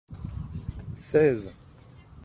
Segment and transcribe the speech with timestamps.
[0.95, 1.49] seize.